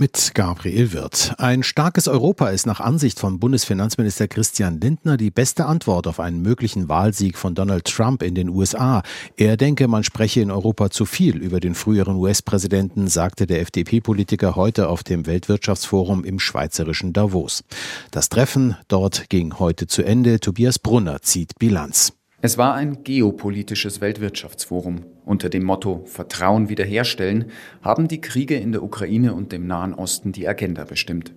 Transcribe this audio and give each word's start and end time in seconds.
Mit 0.00 0.32
Gabriel 0.32 0.94
Wirth. 0.94 1.34
Ein 1.36 1.62
starkes 1.62 2.08
Europa 2.08 2.48
ist 2.48 2.64
nach 2.64 2.80
Ansicht 2.80 3.20
von 3.20 3.38
Bundesfinanzminister 3.38 4.28
Christian 4.28 4.80
Lindner 4.80 5.18
die 5.18 5.30
beste 5.30 5.66
Antwort 5.66 6.06
auf 6.06 6.20
einen 6.20 6.40
möglichen 6.40 6.88
Wahlsieg 6.88 7.36
von 7.36 7.54
Donald 7.54 7.84
Trump 7.84 8.22
in 8.22 8.34
den 8.34 8.48
USA. 8.48 9.02
Er 9.36 9.58
denke, 9.58 9.88
man 9.88 10.02
spreche 10.02 10.40
in 10.40 10.50
Europa 10.50 10.88
zu 10.88 11.04
viel 11.04 11.36
über 11.36 11.60
den 11.60 11.74
früheren 11.74 12.16
US-Präsidenten, 12.16 13.08
sagte 13.08 13.46
der 13.46 13.60
FDP-Politiker 13.60 14.56
heute 14.56 14.88
auf 14.88 15.02
dem 15.02 15.26
Weltwirtschaftsforum 15.26 16.24
im 16.24 16.38
schweizerischen 16.38 17.12
Davos. 17.12 17.62
Das 18.10 18.30
Treffen 18.30 18.78
dort 18.88 19.28
ging 19.28 19.58
heute 19.58 19.86
zu 19.86 20.02
Ende. 20.02 20.40
Tobias 20.40 20.78
Brunner 20.78 21.20
zieht 21.20 21.58
Bilanz. 21.58 22.14
Es 22.42 22.56
war 22.56 22.72
ein 22.72 23.04
geopolitisches 23.04 24.00
Weltwirtschaftsforum. 24.00 25.04
Unter 25.26 25.50
dem 25.50 25.62
Motto 25.62 26.04
Vertrauen 26.06 26.70
wiederherstellen 26.70 27.50
haben 27.82 28.08
die 28.08 28.22
Kriege 28.22 28.54
in 28.54 28.72
der 28.72 28.82
Ukraine 28.82 29.34
und 29.34 29.52
dem 29.52 29.66
Nahen 29.66 29.92
Osten 29.92 30.32
die 30.32 30.48
Agenda 30.48 30.84
bestimmt. 30.84 31.34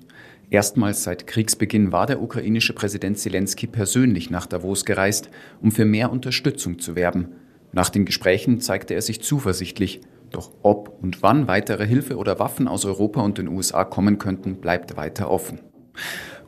Erstmals 0.49 1.03
seit 1.03 1.27
Kriegsbeginn 1.27 1.91
war 1.91 2.05
der 2.05 2.21
ukrainische 2.21 2.71
Präsident 2.71 3.17
Zelensky 3.17 3.67
persönlich 3.67 4.29
nach 4.29 4.45
Davos 4.45 4.85
gereist, 4.85 5.29
um 5.61 5.73
für 5.73 5.83
mehr 5.83 6.09
Unterstützung 6.09 6.79
zu 6.79 6.95
werben. 6.95 7.33
Nach 7.73 7.89
den 7.89 8.05
Gesprächen 8.05 8.61
zeigte 8.61 8.93
er 8.93 9.01
sich 9.01 9.21
zuversichtlich. 9.21 9.99
Doch 10.31 10.51
ob 10.61 11.03
und 11.03 11.21
wann 11.21 11.49
weitere 11.49 11.85
Hilfe 11.85 12.15
oder 12.15 12.39
Waffen 12.39 12.69
aus 12.69 12.85
Europa 12.85 13.19
und 13.19 13.37
den 13.37 13.49
USA 13.49 13.83
kommen 13.83 14.19
könnten, 14.19 14.61
bleibt 14.61 14.95
weiter 14.95 15.29
offen. 15.29 15.59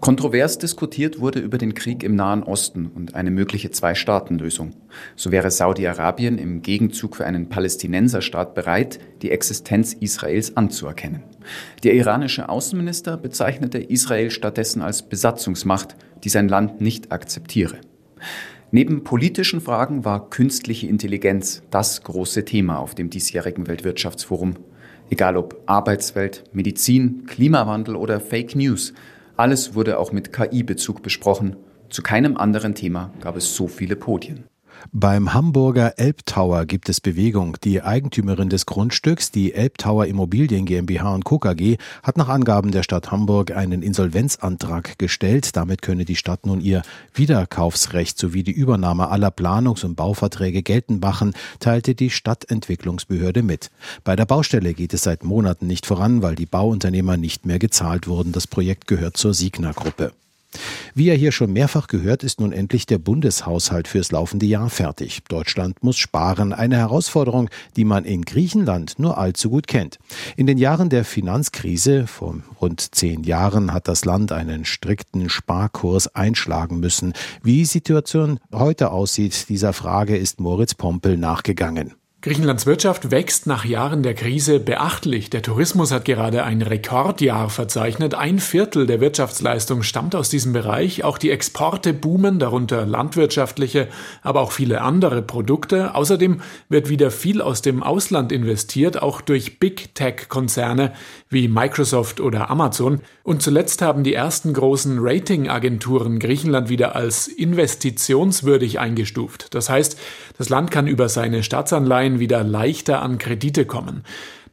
Kontrovers 0.05 0.59
diskutiert 0.59 1.19
wurde 1.19 1.39
über 1.39 1.57
den 1.57 1.73
Krieg 1.73 2.03
im 2.03 2.13
Nahen 2.13 2.43
Osten 2.43 2.91
und 2.93 3.15
eine 3.15 3.31
mögliche 3.31 3.71
Zwei-Staaten-Lösung. 3.71 4.73
So 5.15 5.31
wäre 5.31 5.49
Saudi-Arabien 5.49 6.37
im 6.37 6.61
Gegenzug 6.61 7.15
für 7.15 7.25
einen 7.25 7.49
Palästinenserstaat 7.49 8.53
bereit, 8.53 8.99
die 9.23 9.31
Existenz 9.31 9.93
Israels 9.93 10.57
anzuerkennen. 10.57 11.23
Der 11.83 11.95
iranische 11.95 12.49
Außenminister 12.49 13.17
bezeichnete 13.17 13.79
Israel 13.79 14.29
stattdessen 14.29 14.83
als 14.83 15.01
Besatzungsmacht, 15.01 15.95
die 16.23 16.29
sein 16.29 16.49
Land 16.49 16.81
nicht 16.81 17.11
akzeptiere. 17.11 17.77
Neben 18.69 19.03
politischen 19.03 19.59
Fragen 19.59 20.05
war 20.05 20.29
künstliche 20.29 20.85
Intelligenz 20.85 21.63
das 21.71 22.03
große 22.03 22.45
Thema 22.45 22.77
auf 22.77 22.93
dem 22.93 23.09
diesjährigen 23.09 23.65
Weltwirtschaftsforum. 23.65 24.53
Egal 25.09 25.35
ob 25.35 25.63
Arbeitswelt, 25.65 26.43
Medizin, 26.53 27.25
Klimawandel 27.25 27.95
oder 27.95 28.19
Fake 28.19 28.55
News– 28.55 28.93
alles 29.37 29.75
wurde 29.75 29.99
auch 29.99 30.11
mit 30.11 30.31
KI-Bezug 30.31 31.03
besprochen. 31.03 31.55
Zu 31.89 32.01
keinem 32.01 32.37
anderen 32.37 32.75
Thema 32.75 33.11
gab 33.21 33.35
es 33.37 33.55
so 33.55 33.67
viele 33.67 33.95
Podien. 33.95 34.45
Beim 34.91 35.33
Hamburger 35.33 35.97
Elbtower 35.97 36.65
gibt 36.65 36.89
es 36.89 37.01
Bewegung. 37.01 37.57
Die 37.63 37.81
Eigentümerin 37.81 38.49
des 38.49 38.65
Grundstücks, 38.65 39.31
die 39.31 39.53
Elbtower 39.53 40.05
Immobilien 40.05 40.65
GmbH 40.65 41.13
und 41.13 41.25
Co. 41.25 41.39
KG, 41.39 41.77
hat 42.03 42.17
nach 42.17 42.29
Angaben 42.29 42.71
der 42.71 42.83
Stadt 42.83 43.11
Hamburg 43.11 43.51
einen 43.51 43.81
Insolvenzantrag 43.81 44.97
gestellt. 44.97 45.55
Damit 45.55 45.81
könne 45.81 46.05
die 46.05 46.15
Stadt 46.15 46.45
nun 46.45 46.61
ihr 46.61 46.83
Wiederkaufsrecht 47.13 48.17
sowie 48.17 48.43
die 48.43 48.51
Übernahme 48.51 49.09
aller 49.09 49.31
Planungs- 49.31 49.85
und 49.85 49.95
Bauverträge 49.95 50.63
geltend 50.63 51.01
machen, 51.01 51.33
teilte 51.59 51.95
die 51.95 52.09
Stadtentwicklungsbehörde 52.09 53.43
mit. 53.43 53.71
Bei 54.03 54.15
der 54.15 54.25
Baustelle 54.25 54.73
geht 54.73 54.93
es 54.93 55.03
seit 55.03 55.23
Monaten 55.23 55.67
nicht 55.67 55.85
voran, 55.85 56.21
weil 56.21 56.35
die 56.35 56.45
Bauunternehmer 56.45 57.17
nicht 57.17 57.45
mehr 57.45 57.59
gezahlt 57.59 58.07
wurden. 58.07 58.31
Das 58.31 58.47
Projekt 58.47 58.87
gehört 58.87 59.17
zur 59.17 59.33
Signa-Gruppe. 59.33 60.13
Wie 60.93 61.09
er 61.09 61.15
hier 61.15 61.31
schon 61.31 61.51
mehrfach 61.51 61.87
gehört, 61.87 62.23
ist 62.23 62.39
nun 62.39 62.51
endlich 62.51 62.85
der 62.85 62.97
Bundeshaushalt 62.97 63.87
fürs 63.87 64.11
laufende 64.11 64.45
Jahr 64.45 64.69
fertig. 64.69 65.23
Deutschland 65.27 65.83
muss 65.83 65.97
sparen, 65.97 66.53
eine 66.53 66.77
Herausforderung, 66.77 67.49
die 67.75 67.85
man 67.85 68.05
in 68.05 68.23
Griechenland 68.23 68.99
nur 68.99 69.17
allzu 69.17 69.49
gut 69.49 69.67
kennt. 69.67 69.97
In 70.37 70.47
den 70.47 70.57
Jahren 70.57 70.89
der 70.89 71.05
Finanzkrise, 71.05 72.07
vor 72.07 72.35
rund 72.61 72.95
zehn 72.95 73.23
Jahren, 73.23 73.73
hat 73.73 73.87
das 73.87 74.05
Land 74.05 74.31
einen 74.31 74.65
strikten 74.65 75.29
Sparkurs 75.29 76.13
einschlagen 76.15 76.79
müssen. 76.79 77.13
Wie 77.43 77.57
die 77.57 77.65
Situation 77.65 78.39
heute 78.53 78.91
aussieht, 78.91 79.49
dieser 79.49 79.73
Frage 79.73 80.17
ist 80.17 80.39
Moritz 80.39 80.73
Pompel 80.73 81.17
nachgegangen. 81.17 81.93
Griechenlands 82.25 82.65
Wirtschaft 82.65 83.11
wächst 83.11 83.45
nach 83.45 83.65
Jahren 83.65 84.01
der 84.01 84.15
Krise 84.15 84.59
beachtlich. 84.59 85.29
Der 85.29 85.43
Tourismus 85.43 85.91
hat 85.91 86.05
gerade 86.05 86.43
ein 86.43 86.63
Rekordjahr 86.63 87.51
verzeichnet. 87.51 88.15
Ein 88.15 88.39
Viertel 88.39 88.87
der 88.87 88.99
Wirtschaftsleistung 88.99 89.83
stammt 89.83 90.15
aus 90.15 90.31
diesem 90.31 90.51
Bereich. 90.51 91.03
Auch 91.03 91.19
die 91.19 91.29
Exporte 91.29 91.93
boomen, 91.93 92.39
darunter 92.39 92.87
landwirtschaftliche, 92.87 93.89
aber 94.23 94.41
auch 94.41 94.53
viele 94.53 94.81
andere 94.81 95.21
Produkte. 95.21 95.93
Außerdem 95.93 96.41
wird 96.67 96.89
wieder 96.89 97.11
viel 97.11 97.43
aus 97.43 97.61
dem 97.61 97.83
Ausland 97.83 98.31
investiert, 98.31 99.03
auch 99.03 99.21
durch 99.21 99.59
Big 99.59 99.93
Tech-Konzerne 99.93 100.93
wie 101.29 101.47
Microsoft 101.47 102.21
oder 102.21 102.49
Amazon. 102.49 103.01
Und 103.21 103.43
zuletzt 103.43 103.83
haben 103.83 104.03
die 104.03 104.15
ersten 104.15 104.51
großen 104.51 104.97
Ratingagenturen 104.99 106.17
Griechenland 106.17 106.69
wieder 106.69 106.95
als 106.95 107.27
investitionswürdig 107.27 108.79
eingestuft. 108.79 109.53
Das 109.53 109.69
heißt, 109.69 109.99
das 110.37 110.49
Land 110.49 110.71
kann 110.71 110.87
über 110.87 111.09
seine 111.09 111.43
Staatsanleihen 111.43 112.19
wieder 112.19 112.43
leichter 112.43 113.01
an 113.01 113.17
Kredite 113.17 113.65
kommen. 113.65 114.03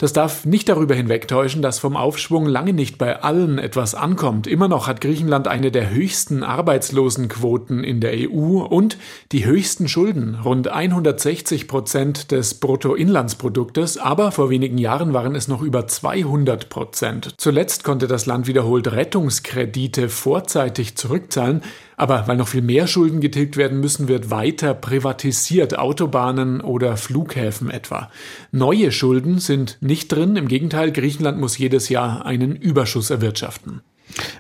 Das 0.03 0.13
darf 0.13 0.45
nicht 0.45 0.69
darüber 0.69 0.97
hinwegtäuschen, 0.97 1.63
dass 1.63 1.79
vom 1.79 1.97
Aufschwung 1.97 2.47
lange 2.47 2.73
nicht 2.73 2.99
bei 2.99 3.23
allen 3.23 3.61
etwas 3.61 3.95
ankommt. 3.95 4.49
Immer 4.49 4.67
noch 4.67 4.89
hat 4.89 5.01
Griechenland 5.01 5.47
eine 5.47 5.71
der 5.71 5.91
höchsten 5.91 6.43
Arbeitslosenquoten 6.43 7.85
in 7.85 8.01
der 8.01 8.15
EU 8.29 8.65
und 8.65 8.99
die 9.31 9.45
höchsten 9.45 9.87
Schulden, 9.87 10.35
rund 10.45 10.67
160 10.67 11.69
Prozent 11.69 12.33
des 12.33 12.55
Bruttoinlandsproduktes, 12.55 13.97
aber 13.97 14.33
vor 14.33 14.51
wenigen 14.51 14.77
Jahren 14.77 15.13
waren 15.13 15.37
es 15.37 15.47
noch 15.47 15.63
über 15.63 15.87
200 15.87 16.69
Prozent. 16.69 17.35
Zuletzt 17.37 17.85
konnte 17.85 18.09
das 18.09 18.27
Land 18.27 18.49
wiederholt 18.49 18.91
Rettungskredite 18.91 20.09
vorzeitig 20.09 20.97
zurückzahlen, 20.97 21.63
aber 21.97 22.27
weil 22.27 22.37
noch 22.37 22.49
viel 22.49 22.63
mehr 22.63 22.89
Schulden 22.89 23.21
getilgt 23.21 23.57
werden 23.57 23.79
müssen, 23.79 24.09
wird 24.09 24.33
weiter 24.33 24.75
privatisiert, 24.75 25.79
Autobahnen 25.79 26.61
oder 26.61 26.97
Flughäfen 26.97 27.71
etwa. 27.71 28.11
Neue 28.51 28.91
Schulden 28.91 29.39
sind 29.39 29.79
nicht 29.81 29.92
drin, 30.01 30.37
im 30.37 30.49
Gegenteil, 30.49 30.93
Griechenland 30.93 31.39
muss 31.39 31.59
jedes 31.59 31.89
Jahr 31.89 32.25
einen 32.25 32.57
Überschuss 32.57 33.11
erwirtschaften. 33.11 33.83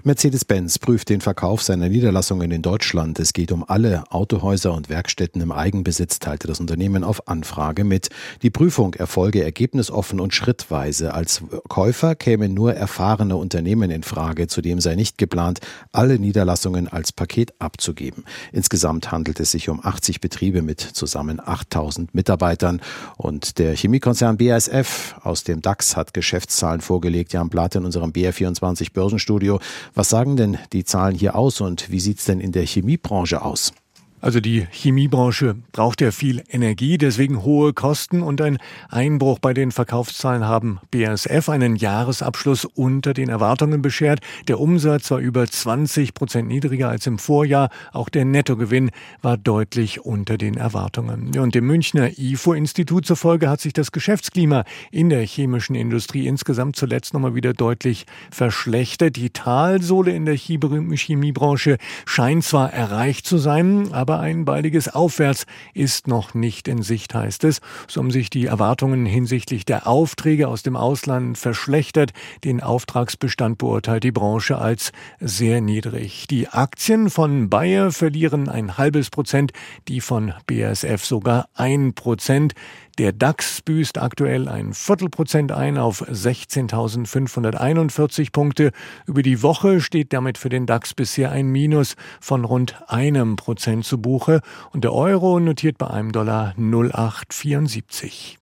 Mercedes-Benz 0.04 0.78
prüft 0.78 1.08
den 1.08 1.20
Verkauf 1.20 1.62
seiner 1.62 1.88
Niederlassungen 1.88 2.50
in 2.50 2.62
Deutschland. 2.62 3.18
Es 3.18 3.32
geht 3.32 3.52
um 3.52 3.64
alle 3.68 4.04
Autohäuser 4.10 4.74
und 4.74 4.88
Werkstätten 4.88 5.40
im 5.40 5.52
Eigenbesitz, 5.52 6.18
teilte 6.18 6.48
das 6.48 6.60
Unternehmen 6.60 7.04
auf 7.04 7.28
Anfrage 7.28 7.84
mit. 7.84 8.08
Die 8.42 8.50
Prüfung 8.50 8.94
erfolge 8.94 9.44
ergebnisoffen 9.44 10.20
und 10.20 10.34
schrittweise. 10.34 11.14
Als 11.14 11.42
Käufer 11.68 12.14
kämen 12.14 12.52
nur 12.54 12.74
erfahrene 12.74 13.36
Unternehmen 13.36 13.90
in 13.90 14.02
Frage. 14.02 14.46
Zudem 14.48 14.80
sei 14.80 14.94
nicht 14.94 15.18
geplant, 15.18 15.60
alle 15.92 16.18
Niederlassungen 16.18 16.88
als 16.88 17.12
Paket 17.12 17.54
abzugeben. 17.60 18.24
Insgesamt 18.52 19.12
handelt 19.12 19.40
es 19.40 19.52
sich 19.52 19.68
um 19.68 19.80
80 19.84 20.20
Betriebe 20.20 20.62
mit 20.62 20.80
zusammen 20.80 21.40
8000 21.40 22.14
Mitarbeitern. 22.14 22.80
Und 23.16 23.58
der 23.58 23.76
Chemiekonzern 23.76 24.36
BASF 24.36 25.14
aus 25.22 25.44
dem 25.44 25.62
DAX 25.62 25.96
hat 25.96 26.14
Geschäftszahlen 26.14 26.80
vorgelegt. 26.80 27.32
Jan 27.32 27.48
Blatt 27.48 27.74
in 27.74 27.84
unserem 27.84 28.10
BR24 28.10 28.92
Börsenstudio. 28.92 29.60
Was 29.94 30.08
sagen 30.08 30.36
denn 30.36 30.58
die 30.72 30.84
Zahlen 30.84 31.14
hier 31.14 31.36
aus 31.36 31.60
und 31.60 31.90
wie 31.90 32.00
sieht 32.00 32.18
es 32.18 32.24
denn 32.24 32.40
in 32.40 32.52
der 32.52 32.66
Chemiebranche 32.66 33.42
aus? 33.42 33.72
Also 34.22 34.38
die 34.38 34.68
Chemiebranche 34.70 35.56
braucht 35.72 36.00
ja 36.00 36.12
viel 36.12 36.44
Energie, 36.48 36.96
deswegen 36.96 37.42
hohe 37.42 37.72
Kosten 37.72 38.22
und 38.22 38.40
ein 38.40 38.58
Einbruch 38.88 39.40
bei 39.40 39.52
den 39.52 39.72
Verkaufszahlen 39.72 40.46
haben 40.46 40.78
BASF 40.92 41.48
einen 41.48 41.74
Jahresabschluss 41.74 42.64
unter 42.64 43.14
den 43.14 43.28
Erwartungen 43.28 43.82
beschert. 43.82 44.20
Der 44.46 44.60
Umsatz 44.60 45.10
war 45.10 45.18
über 45.18 45.44
20 45.44 46.14
Prozent 46.14 46.46
niedriger 46.46 46.88
als 46.88 47.08
im 47.08 47.18
Vorjahr. 47.18 47.68
Auch 47.92 48.08
der 48.08 48.24
Nettogewinn 48.24 48.92
war 49.22 49.36
deutlich 49.36 50.04
unter 50.04 50.38
den 50.38 50.56
Erwartungen. 50.56 51.36
Und 51.36 51.56
dem 51.56 51.66
Münchner 51.66 52.16
IFO-Institut 52.16 53.04
zufolge 53.04 53.50
hat 53.50 53.60
sich 53.60 53.72
das 53.72 53.90
Geschäftsklima 53.90 54.62
in 54.92 55.08
der 55.08 55.26
chemischen 55.26 55.74
Industrie 55.74 56.28
insgesamt 56.28 56.76
zuletzt 56.76 57.12
nochmal 57.12 57.34
wieder 57.34 57.54
deutlich 57.54 58.06
verschlechtert. 58.30 59.16
Die 59.16 59.30
Talsohle 59.30 60.12
in 60.12 60.26
der 60.26 60.36
Chemiebranche 60.36 61.78
scheint 62.06 62.44
zwar 62.44 62.72
erreicht 62.72 63.26
zu 63.26 63.38
sein, 63.38 63.92
aber 63.92 64.11
aber 64.12 64.20
ein 64.20 64.44
baldiges 64.44 64.88
Aufwärts 64.88 65.46
ist 65.72 66.06
noch 66.06 66.34
nicht 66.34 66.68
in 66.68 66.82
Sicht, 66.82 67.14
heißt 67.14 67.44
es. 67.44 67.62
So 67.88 68.02
haben 68.02 68.10
sich 68.10 68.28
die 68.28 68.44
Erwartungen 68.44 69.06
hinsichtlich 69.06 69.64
der 69.64 69.86
Aufträge 69.86 70.48
aus 70.48 70.62
dem 70.62 70.76
Ausland 70.76 71.38
verschlechtert. 71.38 72.12
Den 72.44 72.62
Auftragsbestand 72.62 73.56
beurteilt 73.56 74.04
die 74.04 74.12
Branche 74.12 74.58
als 74.58 74.92
sehr 75.18 75.62
niedrig. 75.62 76.26
Die 76.28 76.46
Aktien 76.48 77.08
von 77.08 77.48
Bayer 77.48 77.90
verlieren 77.90 78.50
ein 78.50 78.76
halbes 78.76 79.08
Prozent, 79.08 79.52
die 79.88 80.02
von 80.02 80.34
BASF 80.46 81.06
sogar 81.06 81.48
ein 81.54 81.94
Prozent. 81.94 82.52
Der 82.98 83.12
DAX 83.12 83.62
büßt 83.62 84.02
aktuell 84.02 84.48
ein 84.48 84.74
Viertelprozent 84.74 85.50
ein 85.50 85.78
auf 85.78 86.02
16.541 86.02 88.32
Punkte. 88.32 88.72
Über 89.06 89.22
die 89.22 89.42
Woche 89.42 89.80
steht 89.80 90.12
damit 90.12 90.36
für 90.36 90.50
den 90.50 90.66
DAX 90.66 90.92
bisher 90.92 91.32
ein 91.32 91.46
Minus 91.46 91.96
von 92.20 92.44
rund 92.44 92.76
einem 92.88 93.36
Prozent 93.36 93.86
zu 93.86 93.96
Buche 93.96 94.42
und 94.72 94.84
der 94.84 94.92
Euro 94.92 95.40
notiert 95.40 95.78
bei 95.78 95.86
einem 95.86 96.12
Dollar 96.12 96.52
0,874. 96.58 98.30